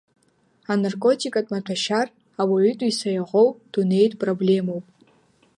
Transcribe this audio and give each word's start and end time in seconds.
Анаркотикатә 0.71 1.49
маҭәашьар 1.51 2.07
ауаҩытәыҩса 2.41 3.09
иаӷоу 3.13 3.49
дунеитә 3.71 4.17
проблемоуп. 4.23 4.85